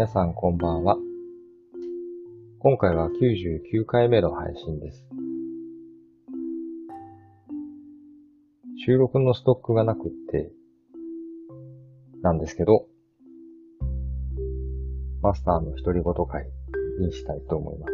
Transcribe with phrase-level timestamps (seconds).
[0.00, 0.96] 皆さんこんばんは。
[2.60, 5.04] 今回は99回目の配信です。
[8.86, 10.52] 収録のストックがなくって、
[12.22, 12.86] なんですけど、
[15.20, 16.46] マスターの独り言会
[16.98, 17.92] にしたいと思います。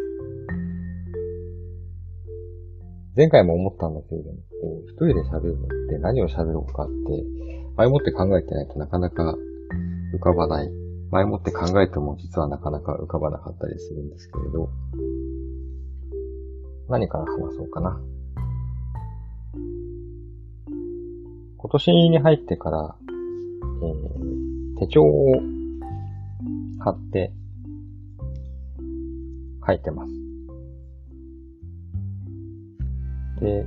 [3.16, 6.92] 前回も思ったんだけれども、こう一人で喋るのって何を喋ろうかって、
[7.76, 9.34] 前もって考えてないとなかなか
[10.14, 10.85] 浮かばない。
[11.10, 14.68] 前もって考えても実はなかなか浮かばなかったりするんですけれど、
[16.88, 18.00] 何から話そうかな。
[21.58, 22.96] 今年に入ってから、
[23.82, 25.40] えー、手帳を
[26.78, 27.32] 買って
[29.66, 30.12] 書いてます。
[33.40, 33.66] で、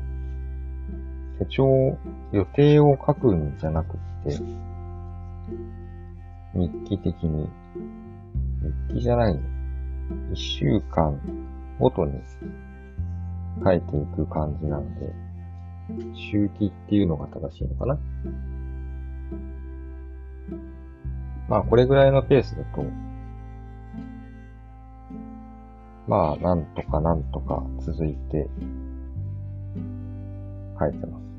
[1.39, 1.97] 手帳、
[2.31, 4.39] 予定を書くんじゃなくて、
[6.53, 7.47] 日記的に、
[8.89, 9.39] 日記じゃない。
[10.33, 11.19] 一週間
[11.79, 12.19] ごとに
[13.63, 15.13] 書いていく感じなので、
[16.31, 17.99] 周期っていうのが正しいのかな。
[21.47, 22.85] まあ、これぐらいのペースだと、
[26.07, 28.47] まあ、なんとかなんとか続いて
[30.79, 31.38] 書いてます。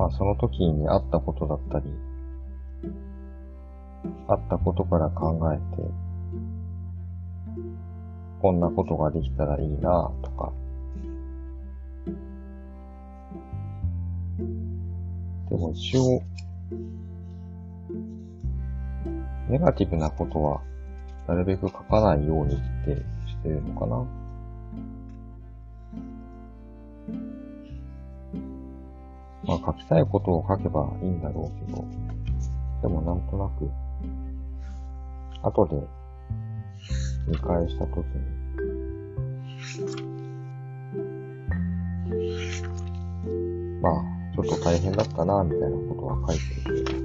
[0.00, 1.84] まあその時にあったことだったり、
[4.28, 5.82] あったことから考えて、
[8.40, 10.52] こんなことができたらいいなとか、
[15.50, 16.22] でも一応、
[19.50, 20.62] ネガティブなことは、
[21.28, 22.96] なるべく書かないようにって
[23.28, 24.19] してるのかな。
[29.50, 31.84] まあ書きたいことを書けばいいんだろうけど、
[32.82, 33.68] でもなんとなく、
[35.42, 35.82] 後で
[37.26, 38.20] 見返したときに、
[43.82, 43.94] まあ、
[44.36, 46.98] ちょっと大変だったな、みたいなことは書いてるけど、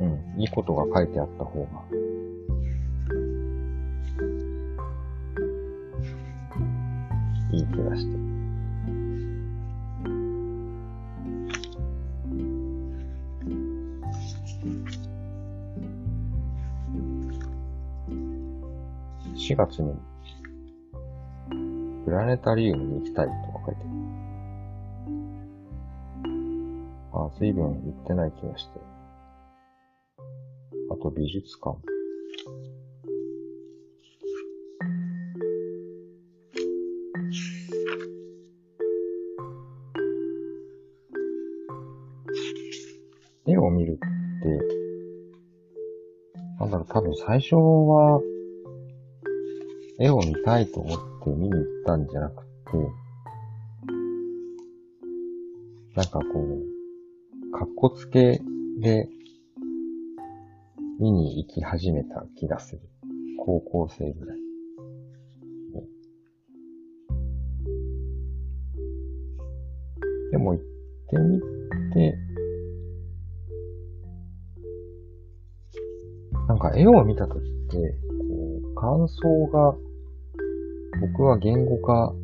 [0.00, 1.68] うん、いいことが書いてあった方が、
[7.74, 8.16] 気がして。
[19.36, 19.94] 4月に、
[22.04, 23.88] プラネタリウムに行きたいとか書いてる。
[27.12, 28.80] あ、随分行ってない気がして。
[30.90, 31.93] あと美術館。
[46.60, 48.20] なんだろう、多分最初は、
[49.98, 52.48] 絵を見たいと思って見に行ったんじゃなくて、
[55.94, 56.24] なんかこ
[57.50, 58.40] う、かっこつけ
[58.80, 59.08] で
[61.00, 62.80] 見に行き始めた気がする。
[63.38, 64.38] 高校生ぐらい。
[70.30, 70.64] でも行っ
[71.10, 71.40] てみ
[71.92, 72.18] て、
[76.70, 79.74] か絵を見たときって、こう、感想が
[81.00, 82.14] 僕は言語化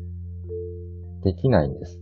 [1.23, 1.99] できないんです。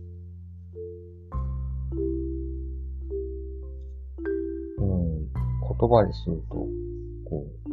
[4.78, 6.54] うん、言葉にすると、
[7.28, 7.70] こう、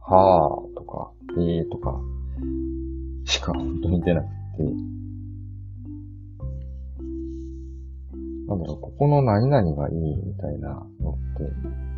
[0.00, 2.00] はぁとか、えーとか、
[3.24, 4.64] しか本当に出なくて、
[8.48, 11.91] なんだろう、ここの何々がいいみたいなのって、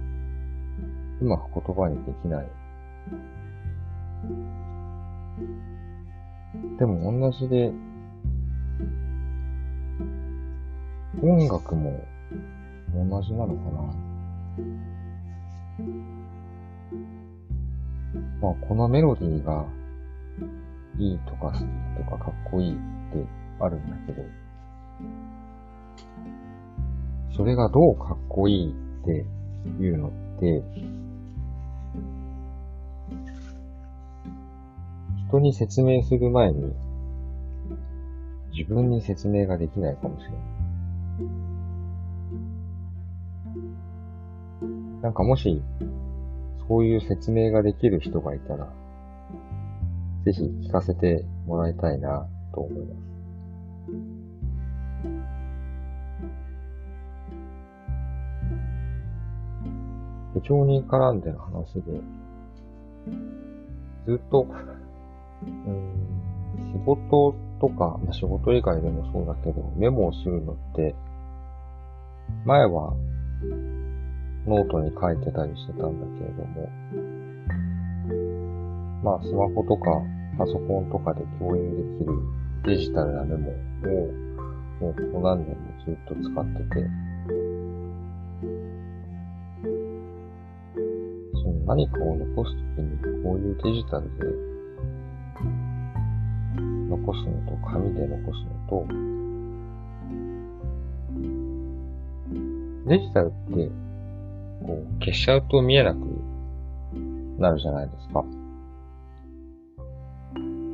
[1.25, 2.47] うまく言葉にできない。
[6.79, 7.73] でも同じで、
[11.23, 12.05] 音楽も
[12.93, 13.95] 同じなのかな。
[18.43, 19.65] まあ、このメロディーが
[20.99, 21.59] いいとか好き
[22.05, 23.27] とかかっこいいって
[23.61, 24.23] あるんだけど、
[27.35, 29.25] それがどうかっこいいって
[29.83, 30.63] いうのって、
[35.35, 36.73] 人に説明する前に、
[38.53, 40.39] 自分に説明ができないかもしれない。
[45.03, 45.61] なんかもし、
[46.69, 48.73] そういう説明ができる人がいたら、
[50.25, 53.01] ぜひ聞かせてもらいたいなと思います。
[60.35, 61.83] 手帳に絡んでの話で、
[64.07, 64.47] ずっと
[65.45, 70.95] うん、仕事とか、まあ、仕事以外でもそうだけど、メモをするのって、
[72.45, 72.95] 前は
[74.47, 76.69] ノートに書いてたりしてたんだけれども、
[79.03, 80.03] まあスマホとか
[80.39, 82.13] パソコンとかで共有できる
[82.65, 83.55] デジタルなメモを、
[84.81, 85.57] もうここ何年も
[85.87, 86.89] ずっと使ってて、
[91.33, 94.54] その何かを残すときにこういうデジタルで
[96.97, 98.87] 残すのと紙で残すのと、
[102.89, 103.71] デジタルって
[104.65, 105.99] こう消しちゃうと見えなく
[107.39, 108.25] なるじゃないですか。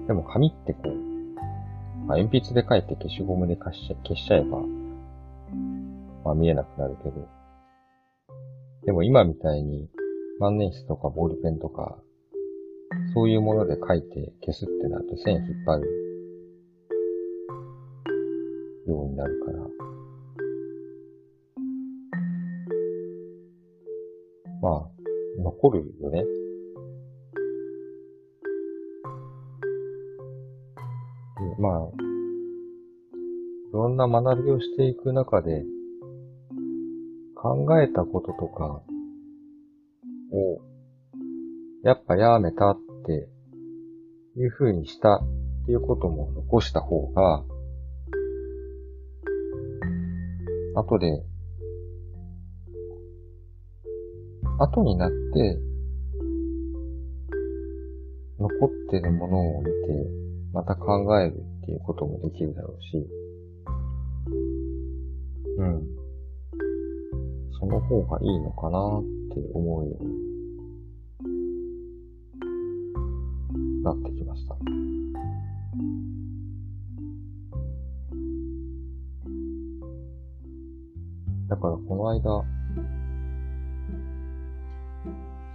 [0.07, 0.95] でも紙ってこう、
[2.07, 4.59] まあ、鉛筆で書いて消しゴムで消しちゃ消しちゃえば、
[6.25, 7.29] まあ見えなくなるけど、
[8.85, 9.89] でも今みたいに
[10.39, 11.97] 万年筆とかボールペンとか、
[13.15, 16.10] そういうもので書いて消すってなると線引っ張る
[18.87, 19.59] ようになるから、
[24.63, 26.25] まあ、残るよね。
[31.59, 31.89] まあ、
[33.71, 35.65] いろんな学びをしていく中で、
[37.43, 38.83] 考えたこととか
[40.31, 40.61] を、
[41.83, 43.31] やっぱやめたって
[44.37, 45.21] いう風にしたっ
[45.65, 47.43] ていうことも残した方が、
[50.75, 51.25] 後で、
[54.59, 55.59] 後になって、
[58.39, 59.71] 残ってるものを見て、
[60.53, 63.07] また考えるっていうこともできるだろうし、
[65.59, 65.87] うん。
[67.59, 69.03] その方がいいのかなっ
[69.35, 70.31] て思うように
[73.83, 74.20] なってき
[82.01, 82.45] の間、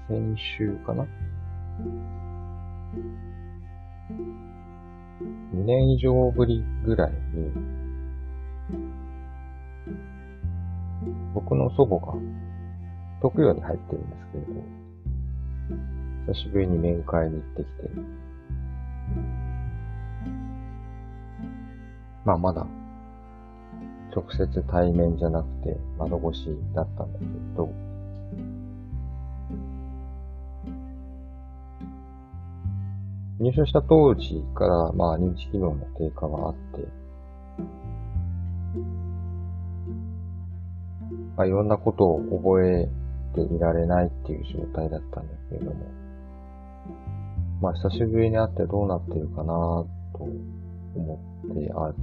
[0.08, 1.08] 先週かな
[5.54, 7.18] ？2年以上ぶりぐらいに、
[11.34, 12.14] 僕の祖母が、
[13.22, 14.54] 特養に入ってるんですけれど、
[16.28, 17.90] 久しぶりに面会に行ってきて、
[22.24, 22.68] まあまだ、
[24.16, 27.26] 直接対面じゃなくて窓越しだったんだけ
[27.58, 27.70] ど、
[33.40, 36.88] 入所した当時から、まあ、認知機能の低下はあって、
[41.36, 42.88] まあ、いろんなことを覚え
[43.36, 45.86] ていられないっていう状態だったんだけれども、
[47.62, 49.88] まあ、久しぶりに会ってどうなってるかなと
[50.96, 51.20] 思
[51.54, 51.94] ってあ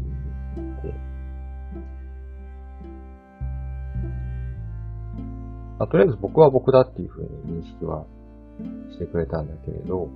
[5.83, 8.05] まあ、とりあえず僕は僕だっていうふうに認識は
[8.93, 10.09] してくれたんだけれど、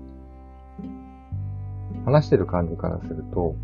[2.04, 3.56] 話してる感じからすると、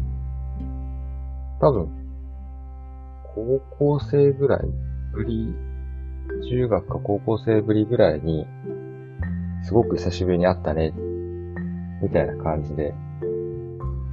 [1.60, 1.88] 多分、
[3.36, 4.62] 高校生ぐらい
[5.12, 5.54] ぶり、
[6.50, 8.48] 中学か高校生ぶりぐらいに、
[9.62, 10.92] すごく久しぶりに会ったね、
[12.02, 12.92] みたいな感じで、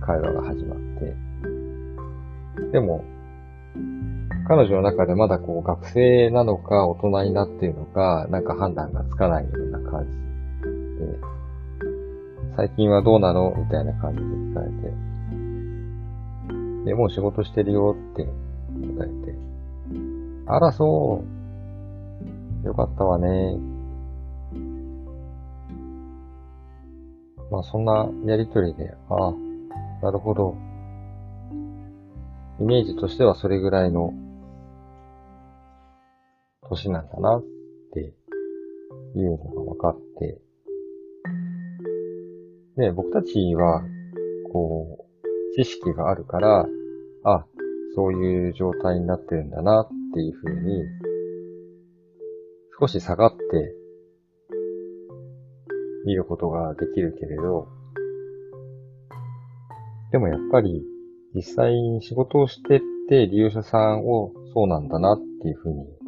[0.06, 1.16] 会話が始まって。
[2.72, 3.04] でも、
[4.50, 10.12] 彼女の中でまだこう学生なのか大人になっているのか、なんか判断がつかないような感じ
[11.06, 11.20] で、
[12.58, 13.54] 最近はどうなの？
[13.56, 14.74] みたいな感じで聞かれて。
[16.86, 19.36] で、もう仕事してるよって答えて。
[20.48, 21.24] あら、そ
[22.64, 22.68] う。
[22.68, 23.56] よかったわね。
[27.52, 29.34] まあ、そんなやりとりで、ああ、
[30.02, 30.56] なるほど。
[32.60, 34.12] イメージとしてはそれぐらいの
[36.70, 37.44] 年なんだなっ
[37.94, 38.14] て
[39.16, 40.40] いうのが分かって、
[42.78, 43.84] ね、僕たちは、
[44.54, 46.66] こう、知識があるから、
[47.24, 47.46] あ、
[47.96, 50.84] そういう状態になってるんだなっていうふうに、
[52.80, 53.76] 少し下がって
[56.06, 57.68] 見ることができるけれど、
[60.12, 60.82] でもやっぱり
[61.36, 65.99] 実際に仕事をしてって利用者さんをそうなんだなっていうふうに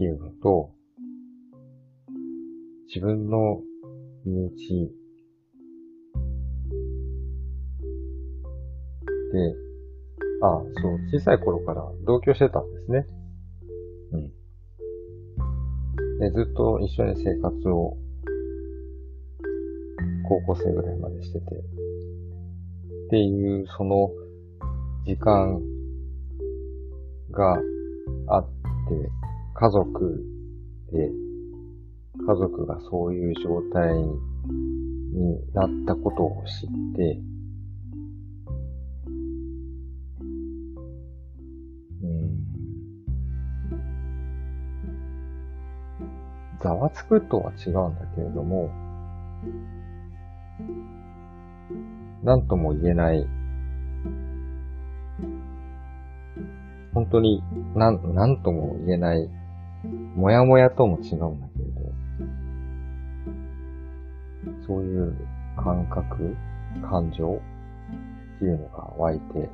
[0.00, 0.72] 言うのと、
[2.88, 3.60] 自分の
[4.24, 4.90] 身内
[9.32, 9.54] で、
[10.42, 13.06] あ、そう、小さい頃から同居してたんですね。
[14.12, 14.30] うん。
[16.18, 17.98] で、ずっと一緒に生活を、
[20.26, 24.10] 高校生ぐらいまでしてて、っていう、その、
[25.04, 25.60] 時間
[27.30, 27.58] が
[28.28, 28.48] あっ
[28.88, 29.20] て、
[29.60, 30.24] 家族
[30.90, 31.10] で、
[32.26, 34.08] 家族がそういう状態に
[35.52, 37.20] なったことを知って、
[46.62, 48.70] ざわつくとは違うんだけれども、
[52.22, 53.26] なんとも言えない、
[56.94, 57.42] 本当に
[57.74, 59.28] なん、なんとも言えない、
[60.20, 61.80] もやもやとも違うんだけれど、
[64.66, 65.16] そういう
[65.56, 66.36] 感覚、
[66.82, 67.40] 感情
[68.36, 69.48] っていうのが湧いて、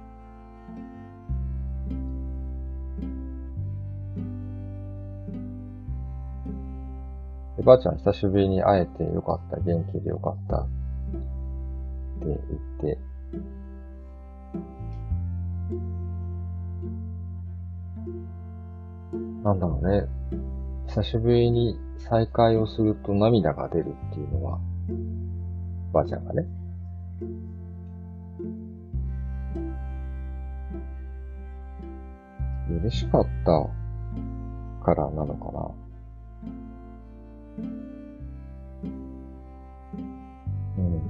[7.63, 12.39] ばあちゃん久しぶりに会えてよかった、元気でよかった、って言っ
[12.81, 12.99] て、
[19.45, 20.16] なんだろうね。
[20.97, 24.59] 久しぶりに再会をすると涙が出るっていうのは、
[25.93, 26.47] ばあちゃんがね。
[32.71, 33.69] 嬉しかった
[34.83, 35.71] からなのかな。
[40.79, 41.03] うん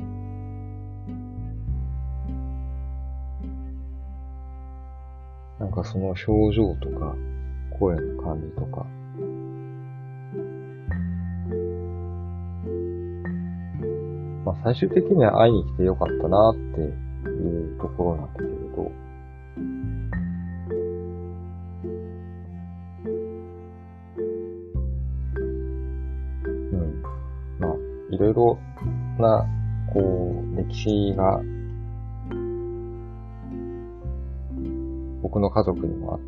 [5.60, 7.14] なんかその表情とか、
[7.78, 8.84] 声の感じとか、
[14.46, 18.92] まあ最終的には会いに来てよかったなっていうところなんだけれど、
[26.46, 27.02] うん。
[27.58, 27.72] まあ、
[28.12, 28.58] いろいろ
[29.18, 29.44] な、
[29.92, 31.40] こう、歴史が
[35.22, 36.24] 僕の家族にもあって、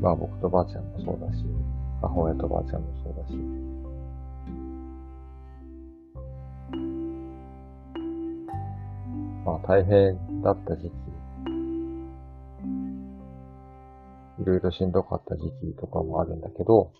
[0.00, 1.44] まあ僕とばあちゃんもそうだし、
[2.02, 2.86] 母親とばあちゃんも
[9.72, 10.92] 大変だった時期、
[14.42, 16.92] いろいろしんどかった時期とかもあるんだけど。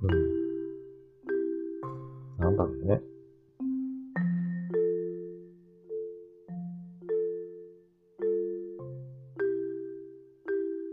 [0.00, 0.10] うん。
[2.38, 3.02] 何だろうね、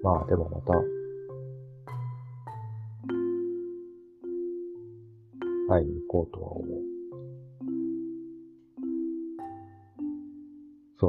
[0.04, 0.91] まあでもまた、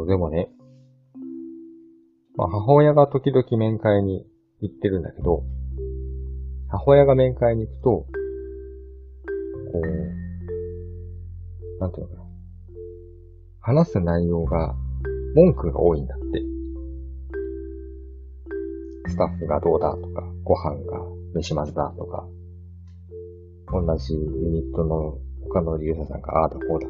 [0.07, 0.49] でもね、
[2.37, 4.27] まあ母親が時々面会に
[4.61, 5.45] 行ってるんだけど、
[6.69, 8.07] 母親が面会に行くと、こ
[9.83, 9.87] う、
[11.81, 12.29] なんていうのかな。
[13.61, 14.75] 話す内容が
[15.35, 16.43] 文句が多いんだって。
[19.09, 21.01] スタッフがどうだとか、ご飯が
[21.35, 22.27] 飯まずだとか、
[23.71, 25.19] 同じユニットの
[25.49, 26.89] 他の利用者さんがああだこうだ、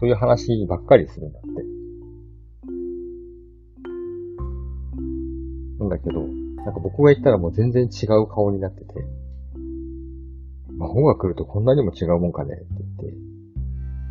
[0.00, 1.48] そういう話ばっかりするんだって。
[5.78, 6.20] なんだけど、
[6.64, 8.94] なんか僕が言ったらもう全然違う顔になってて、
[10.76, 12.64] 魔法が来るとこんなにも違うもんかねって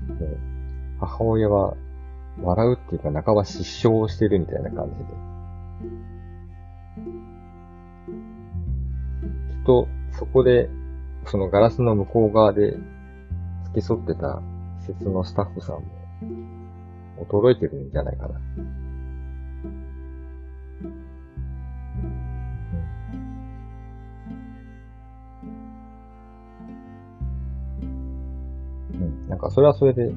[0.08, 0.26] 言って、
[1.00, 1.76] 母親は
[2.42, 5.04] 笑うっていうか半ば失笑してるみたいな感じで、
[9.54, 9.88] きっと、
[10.18, 10.70] そこで、
[11.26, 12.72] そのガラスの向こう側で
[13.66, 14.42] 付き添ってた
[14.84, 15.84] 施設のスタッフさんも
[17.18, 18.38] 驚いてるんじゃないかな。
[28.92, 29.30] うん。
[29.30, 30.12] なんかそれはそれで、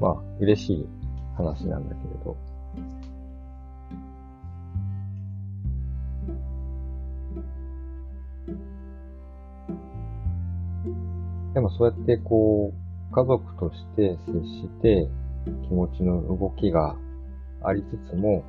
[0.00, 0.86] まあ嬉しい
[1.36, 2.36] 話なんだけれど。
[11.54, 15.08] でもそうやってこう、家族として接して
[15.68, 16.96] 気持ちの動きが
[17.62, 18.44] ありつつも、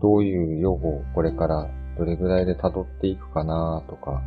[0.00, 1.68] どういう予後をこれから
[1.98, 4.22] どれぐらいで辿っていくかなとか、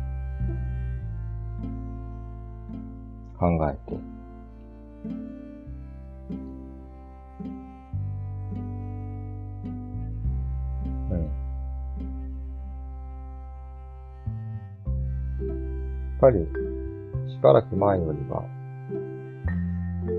[3.38, 3.98] 考えて、
[16.18, 16.40] っぱり、
[17.30, 18.42] しばらく前よりは、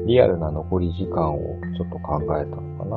[0.07, 2.95] リアルな残り時間をちょっと考えたのかな。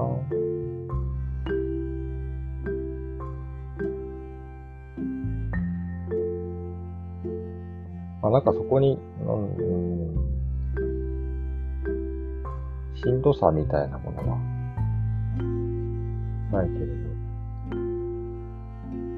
[8.22, 10.14] まあ、なんかそこに、うん、
[12.94, 14.38] しんどさみたいなものは、
[16.52, 16.92] ないけれど、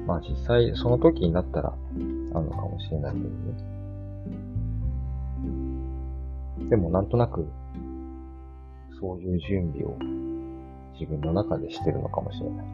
[0.07, 3.74] まあ実際その時になったら、あるのかもしれないけどね。
[6.69, 7.45] でもなんとなく、
[8.99, 9.95] そういう準備を
[10.99, 12.65] 自分の中でしてるのかもしれない。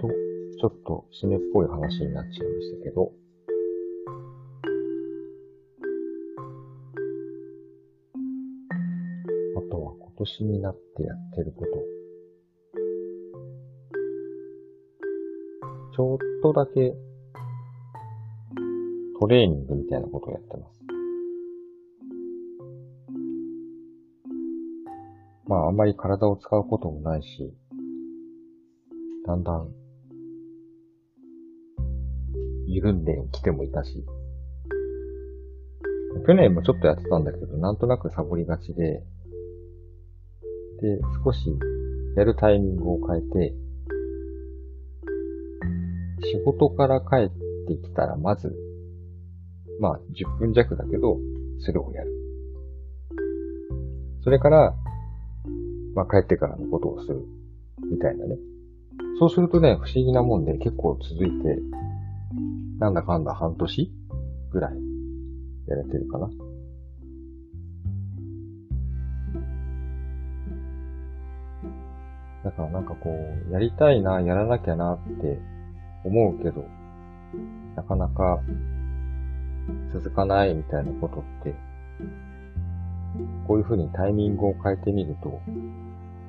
[0.00, 0.08] と、
[0.60, 3.12] ちょっと締めっぽい話になっちゃいましたけど、
[9.56, 12.03] あとは今年になってやってること。
[16.54, 16.94] だけ
[19.20, 20.80] トレーニングみたいなことをやってます。
[25.46, 27.52] まああんまり体を使うこともないし、
[29.26, 29.68] だんだん
[32.66, 34.04] 緩んできてもいたし、
[36.26, 39.02] 去年もちょっとやってたんだけど、なんとなくサボりがちで、
[40.80, 41.50] で、少し
[42.16, 43.63] やるタイミングを変えて、
[46.34, 47.30] 仕事から帰っ
[47.68, 48.52] てきたら、まず、
[49.80, 51.16] まあ、10分弱だけど、
[51.60, 52.10] それをやる。
[54.24, 54.74] それから、
[55.94, 57.24] まあ、帰ってからのことをする。
[57.88, 58.36] みたいなね。
[59.20, 61.58] そうするとね、不思議なもんで結構続いて、
[62.80, 63.92] なんだかんだ半年
[64.50, 64.72] ぐらい
[65.68, 66.28] やれてるかな。
[72.44, 73.10] だからなんかこ
[73.48, 75.38] う、やりたいな、やらなきゃなって
[76.04, 76.64] 思うけど、
[77.76, 78.40] なかなか
[79.92, 81.54] 続かないみたいなことって、
[83.46, 85.40] こういうふうにタイミングを変えてみると、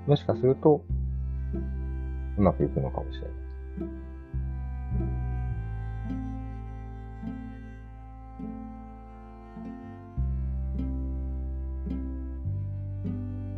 [0.08, 0.82] もしかすると、
[2.38, 3.46] うまくいくのかもしれない。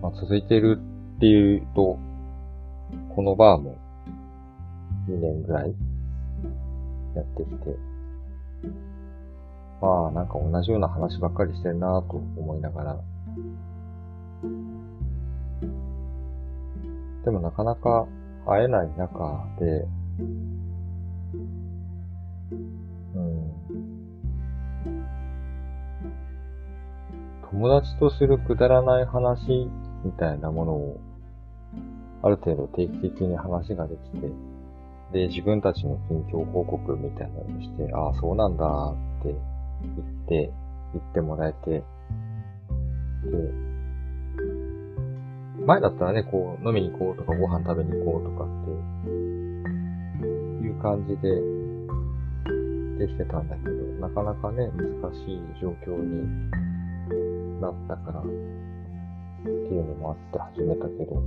[0.02, 0.80] まあ、続いてる
[1.18, 2.00] っていうと、
[3.14, 3.78] このバーも
[5.10, 5.76] 2年ぐらい
[7.18, 7.76] やってきて、
[9.82, 13.00] まあなんか同じような話ばっかりしてるなぁと思いながら、
[17.26, 18.08] でもなかなか
[18.46, 19.88] 会えない中で、
[23.16, 23.52] うん、
[27.52, 29.70] 友達とするくだらない話
[30.06, 31.00] みたいなものを、
[32.24, 34.30] ある程度定期的に話ができて、
[35.12, 38.66] で、自分たちの近況報告みたいなのをして、ああ、そうなんだ
[39.20, 39.36] って
[39.82, 39.96] 言っ
[40.28, 40.52] て、
[40.94, 41.84] 言ってもらえて、で、
[45.66, 48.72] 前だったらね、こう、飲みに行こうとか、ご飯食べに行こうとかって
[50.66, 51.30] いう感じで
[53.06, 56.52] できてたんだけど、なかなかね、難しい状況に
[57.62, 58.30] なったからって
[59.50, 61.22] いうのもあって始めたけど、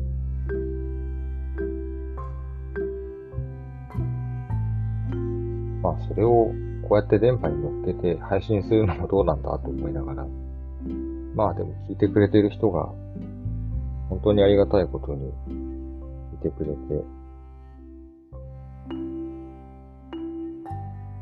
[5.83, 6.53] まあそれを
[6.89, 10.27] こうやって電波に乗っけて配信するのもどうなんだと思いながら、
[11.35, 12.93] まあでも聞いてくれてる人が
[14.09, 15.33] 本当にありがたいことにい
[16.43, 16.77] てくれて、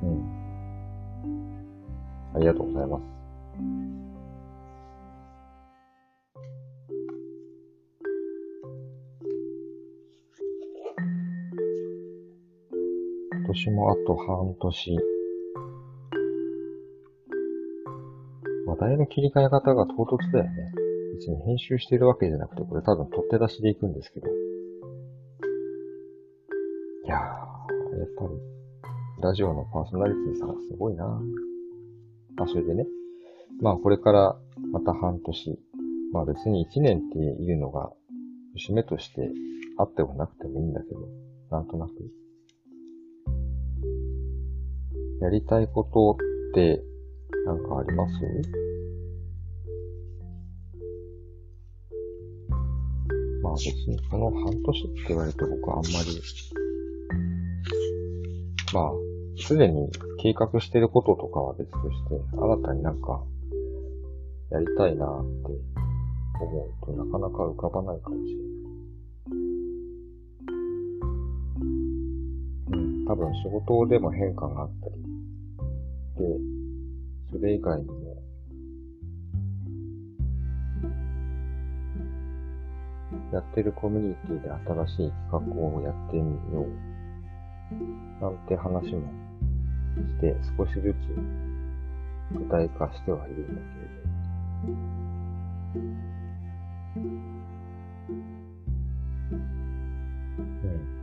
[0.03, 0.25] うん。
[2.35, 3.18] ありがとうございます。
[13.59, 14.99] 年もあと半年。
[18.67, 20.51] 話題の切り替え方が唐突だよね。
[21.15, 24.29] 別に編集してるわけじゃなくて、これ多分取って出しでいくんですけど。
[24.29, 24.31] い
[27.09, 31.21] やー、やっぱり、ラジオのパーソナリティさんすごいな
[32.37, 32.87] あ、それでね。
[33.61, 34.37] まあこれから
[34.71, 35.59] また半年。
[36.13, 37.91] まあ別に1年っていうのが
[38.55, 39.29] 節目として
[39.79, 41.01] あってもなくてもいいんだけど、
[41.51, 41.93] なんとなく
[45.21, 46.83] やりたいことって
[47.45, 48.13] なんかあります？
[53.43, 56.23] まあ別にこの半年って言われて僕はあんまり、
[58.73, 58.93] まあ、
[59.41, 63.25] すでに計画してることとかは別として、新たになんか、
[64.51, 65.53] やりたいなって
[66.41, 68.49] 思うとなかなか浮かばないかもしれない。
[73.07, 74.95] 多分仕事でも変化があったり、
[76.19, 76.25] で、
[77.31, 78.19] それ以外にも、
[83.33, 86.67] やってるコミュニティで新しい企画をやってみよう。
[88.21, 89.03] なんて話も
[89.97, 94.79] して、少しずつ具体化してはいるんだけれど。
[100.65, 100.98] うん。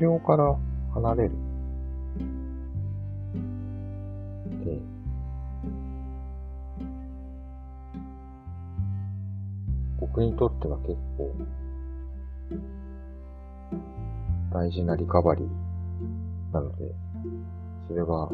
[0.00, 0.56] 日常から
[0.94, 1.30] 離れる。
[4.64, 4.78] で、
[10.00, 11.34] 僕にとっては結構、
[14.50, 16.94] 大事なリカバリーなので、
[17.88, 18.30] それは、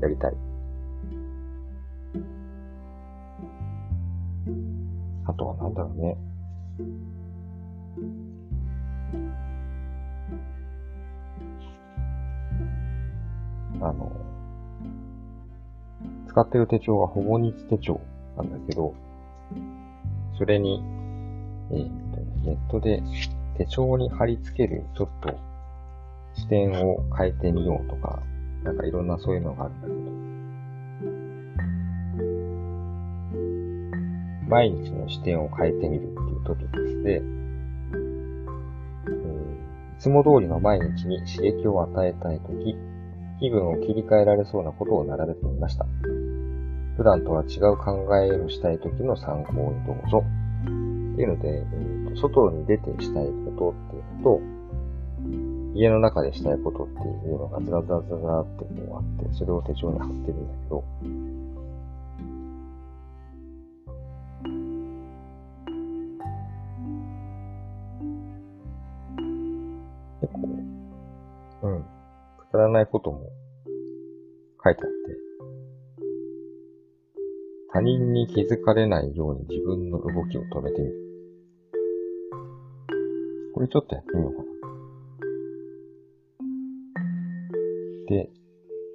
[0.00, 0.36] やりたい。
[5.26, 6.29] あとはなんだろうね。
[16.40, 18.00] 使ってる手帳はほぼ日手帳
[18.38, 18.94] なんだけど、
[20.38, 20.82] それに、
[21.70, 23.02] えー、と、ネットで
[23.58, 25.38] 手帳に貼り付けるちょっと
[26.34, 28.22] 視点を変えてみようとか、
[28.64, 29.92] なんかいろんなそういうのがあるんだけ
[34.46, 37.22] ど、毎日の視点を変えてみるっていうトピックスで、い
[39.98, 42.74] つも通りの毎日に刺激を与えたいとき、
[43.40, 45.86] 気分を切り替えられそうなことを並べてみました。
[47.00, 50.22] 普段とは違う考えをしたい時の参考にどうぞ。
[50.22, 53.24] っていうので、えーと、外に出てしたい
[53.56, 56.92] ことっていうのと、家の中でしたいことって
[57.26, 60.84] いうのがずらずらずらってこうあって、それを手帳に貼ってるんだけど、
[70.20, 70.40] 結構、
[71.62, 71.82] うん、
[72.36, 73.22] くだらないことも
[74.62, 74.99] 書いてあって、
[77.72, 80.94] 他人に気づかれないように自分の動きを止めてみる。
[83.54, 84.50] これちょっとやってみようかな。
[88.08, 88.30] で、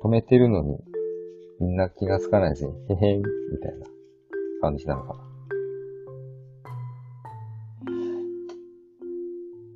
[0.03, 0.77] 止めてるのに、
[1.61, 3.25] みんな気がつかないずに、へへん、み
[3.61, 3.85] たいな
[4.59, 5.19] 感じなのかな。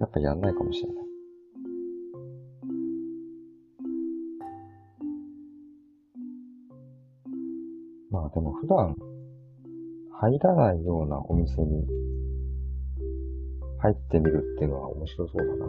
[0.02, 0.99] やっぱやんないかもしれない。
[8.34, 8.96] でも普段
[10.22, 11.86] 入らないようなお店に
[13.80, 15.66] 入ってみるっていうのは面白そうだな。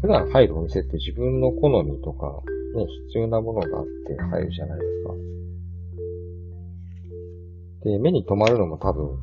[0.00, 2.42] 普段入るお店って自分の好みとか、
[2.74, 5.14] ね、必要なものがあって入るじゃないですか。
[7.84, 9.16] で、目に留まるのも多分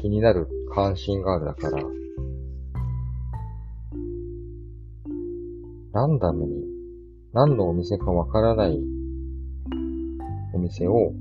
[0.00, 1.82] 気になる関心があるだから、
[5.92, 6.71] ランダムに
[7.34, 8.78] 何のお店かわからない
[10.52, 11.14] お店を、こ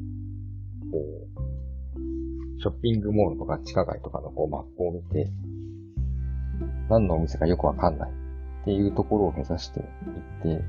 [1.96, 5.32] う、ショッピングモールとか地下街とかのこうマップを見て、
[6.90, 9.86] 何のお店かよくわかんないっていうところを目指していっ
[10.44, 10.62] て、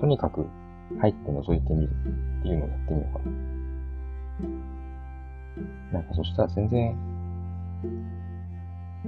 [0.00, 0.44] とにかく
[1.00, 1.90] 入って覗いてみる
[2.40, 3.20] っていうのをやってみようか
[5.92, 6.00] な。
[6.00, 6.96] なんかそしたら全然、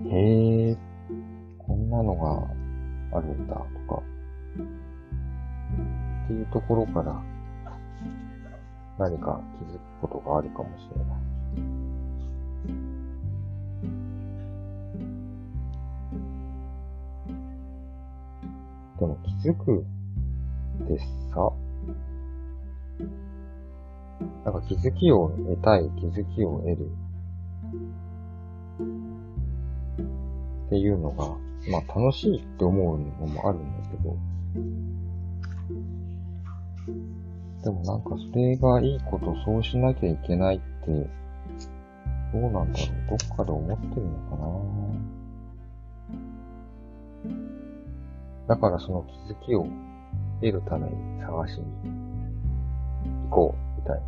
[0.09, 0.77] へえ、
[1.59, 2.53] こんなのが
[3.14, 3.61] あるんだと
[3.94, 4.03] か、
[6.24, 7.22] っていうところから
[8.98, 11.24] 何か気づくことがあるかもしれない。
[18.98, 19.85] でも気づく
[20.88, 21.53] でさ、
[24.44, 26.90] なんか気づきを得たい、気づきを得る
[30.66, 34.16] っていうのがまあ楽しいって思うのもあるんだけど、
[37.64, 40.64] でもなんかそれがいいことそうしなきゃいけないって、
[42.33, 43.09] どうなんだろう。
[43.09, 44.46] どっかで思ってるのかな。
[48.48, 49.66] だからその気づきを
[50.40, 51.64] 得るために探しに
[53.31, 54.03] 行こう、みたいな。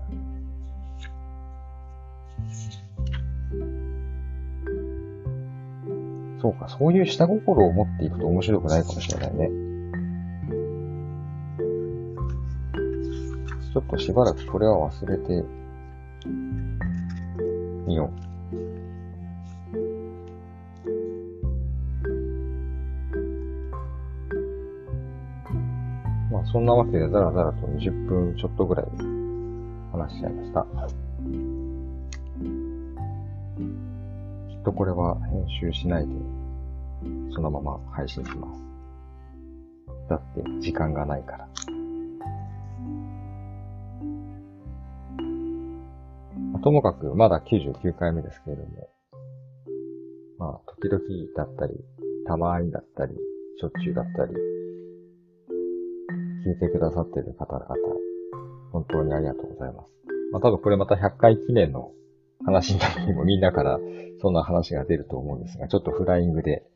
[6.47, 9.51] そうか、そういう下心を持っていくと面白くないかもしれないね。
[13.73, 15.45] ちょっとしばらくこれは忘れて
[17.89, 18.11] みよう。
[26.33, 28.87] まあ、そんなわけでザラザラと20分ちょっとぐらい
[29.91, 30.65] 話しちゃいました。
[34.49, 36.15] きっとこれは編集しないで、
[37.37, 38.65] そのまま配信します。
[40.09, 41.49] だって時間がないから。
[46.67, 48.89] ともかくまだ99回目ですけれども、
[50.39, 51.01] まあ、時々
[51.37, 51.75] だったり、
[52.27, 53.15] たまーにだったり、
[53.61, 54.33] しょっちゅうだったり、
[56.45, 57.69] 聞いてくださっている方々、
[58.73, 59.93] 本当にありがとうございます。
[60.33, 61.93] まあ多分これまた100回記念の
[62.45, 63.79] 話の時にもみんなから
[64.21, 66.67] そんな話が出ると思うんですが、ちょっとフライングで、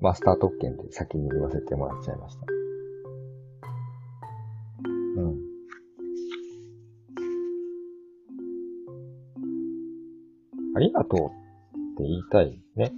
[0.00, 2.46] マスター特権で先に言わせてもらっちゃいました。
[5.16, 5.38] うん。
[10.76, 12.92] ありがとうって言いたいね。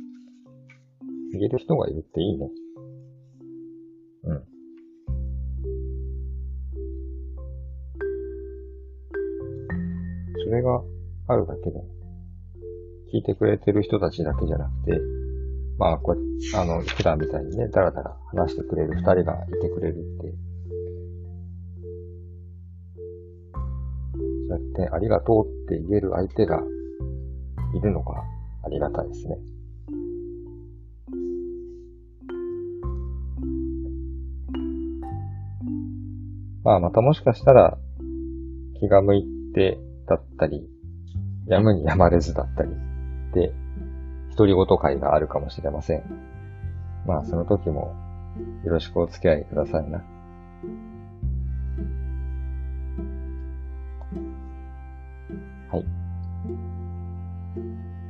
[1.32, 2.50] 言える人がいるっていいね。
[4.24, 4.44] うん。
[10.44, 10.82] それが
[11.28, 11.80] あるだけで、
[13.14, 15.00] 聞いてくれてる人たちだけじゃなくて、
[15.80, 16.20] まあ、これ、
[16.54, 20.34] あの、普段みたいにね、だらだら話してくれる二人がいてくれるって、
[24.46, 26.60] そうやってありがとうって言える相手が
[27.74, 28.22] いるのが
[28.62, 29.38] ありがたいですね。
[36.62, 37.78] まあ、またもしかしたら、
[38.78, 40.68] 気が向いてだったり、
[41.46, 42.68] やむにやまれずだったり、
[43.32, 43.54] で、
[44.36, 46.02] 独り言会があるかもしれません。
[47.06, 47.94] まあ、その時も、
[48.64, 49.98] よろしくお付き合いくださいな。
[55.70, 55.84] はい。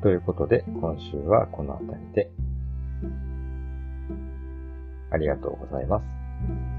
[0.02, 2.30] ということで、今週はこの辺りで、
[5.10, 6.69] ありがとうございます。